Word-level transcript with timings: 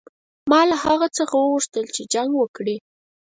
ما 0.49 0.61
له 0.69 0.75
هغه 0.85 1.07
څخه 1.17 1.33
وغوښتل 1.37 1.85
چې 1.95 2.01
جنګ 2.13 2.31
وکړي. 2.37 2.75